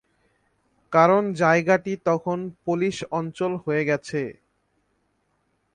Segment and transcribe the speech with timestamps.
[0.93, 4.21] কারণ জায়গাটি তখন পোলিশ অঞ্চল হয়ে গেছে।